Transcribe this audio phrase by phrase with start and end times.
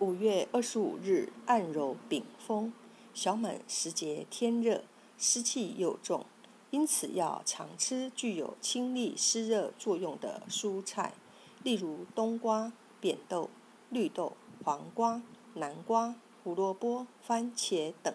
[0.00, 2.72] 五月二十五日，按揉丙风。
[3.12, 4.84] 小满时节天热，
[5.18, 6.24] 湿气又重，
[6.70, 11.14] 因此要常吃具有清利湿热作用的蔬菜，
[11.64, 13.50] 例如冬瓜、扁豆、
[13.90, 15.20] 绿豆、黄瓜、
[15.54, 18.14] 南瓜、胡萝卜、番茄等。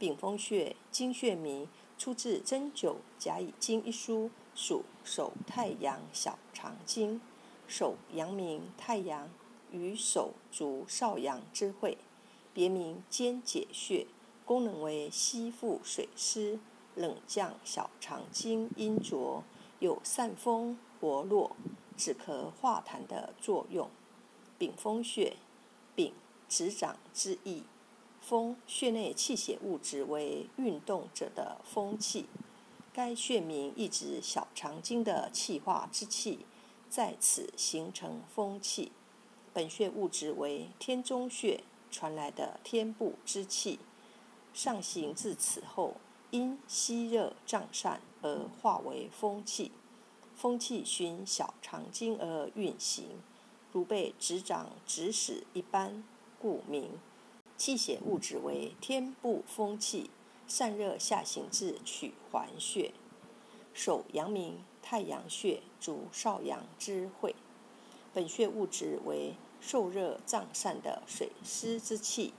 [0.00, 7.20] 丙风穴，经穴名，出自《针灸甲乙经》一书，属手太阳小肠经。
[7.68, 9.28] 手阳明太阳
[9.72, 11.98] 与手足少阳之会，
[12.52, 14.06] 别名肩解穴，
[14.44, 16.58] 功能为吸附水湿、
[16.94, 19.44] 冷降小肠经阴浊，
[19.78, 21.56] 有散风、活络、
[21.96, 23.88] 止咳化痰的作用。
[24.58, 25.36] 丙风穴，
[25.94, 26.12] 丙
[26.48, 27.62] 指掌之意，
[28.20, 32.26] 风穴内气血物质为运动者的风气，
[32.92, 36.46] 该穴名意指小肠经的气化之气。
[36.90, 38.90] 在此形成风气，
[39.58, 43.80] 本穴物质为天中穴传来的天部之气，
[44.54, 45.96] 上行至此后，
[46.30, 49.72] 因吸热胀散而化为风气。
[50.36, 53.20] 风气循小肠经而运行，
[53.72, 56.04] 如被指掌指使一般，
[56.38, 56.92] 故名。
[57.56, 60.08] 气血物质为天部风气，
[60.46, 62.92] 散热下行至曲环穴。
[63.74, 67.34] 手阳明太阳穴主少阳之会，
[68.14, 72.32] 本穴物质为受热胀散的水湿之气，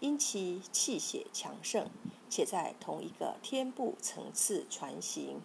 [0.00, 1.88] 因其气血强盛，
[2.28, 5.40] 且在同一个天部层次传行，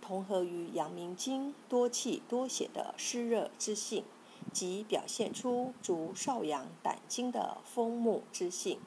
[0.00, 4.04] 同合于阳明经多气多血的湿热之性，
[4.52, 8.78] 即表现出足少阳胆经的风木之性，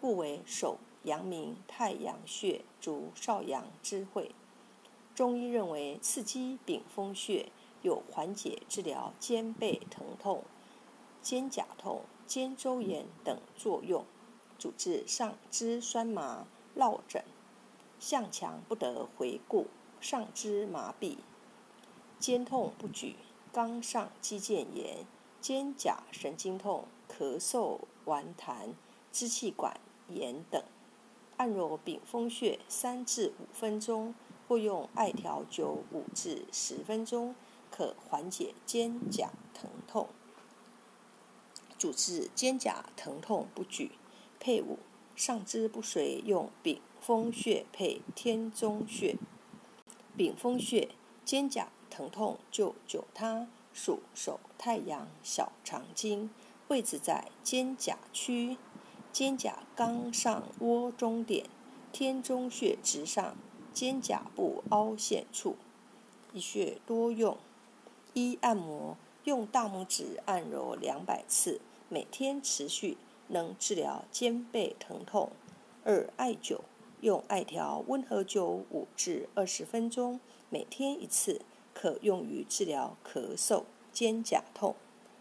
[0.00, 4.32] 故为手阳明太阳穴足少阳之会。
[5.14, 7.50] 中医认为，刺激丙风穴
[7.82, 10.44] 有缓解、治疗肩背疼痛、
[11.22, 14.04] 肩胛痛、肩周炎等作用，
[14.58, 17.24] 主治上肢酸麻、落枕、
[17.98, 19.66] 向强不得回顾、
[20.00, 21.18] 上肢麻痹、
[22.18, 23.16] 肩痛不举、
[23.52, 25.06] 肛上肌腱炎、
[25.40, 28.74] 肩胛神经痛、咳嗽、顽痰、
[29.12, 30.62] 支气管炎等。
[31.36, 34.14] 按揉丙风穴三至五分钟。
[34.48, 37.34] 或用艾条灸五至十分钟，
[37.70, 40.08] 可缓解肩胛疼痛。
[41.78, 43.92] 主治肩胛疼痛不举。
[44.40, 44.78] 配伍
[45.16, 49.16] 上肢不遂用丙风穴配天中穴。
[50.16, 50.90] 丙风穴
[51.24, 56.30] 肩胛疼痛就灸它，属手太阳小肠经，
[56.68, 58.56] 位置在肩胛区，
[59.12, 61.46] 肩胛冈上窝中点，
[61.92, 63.36] 天中穴直上。
[63.70, 65.54] 肩胛部凹陷处，
[66.32, 67.38] 一穴多用。
[68.12, 68.96] 一按摩，
[69.28, 72.96] 用大拇指按揉两百次，每天持续，
[73.26, 75.30] 能治疗肩背疼痛。
[75.84, 76.60] 二艾灸，
[77.02, 80.18] 用艾条温和灸五至二十分钟，
[80.48, 81.42] 每天一次，
[81.74, 84.74] 可用于治疗咳嗽、肩胛痛。